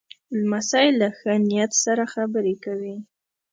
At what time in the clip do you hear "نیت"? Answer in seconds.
1.49-1.71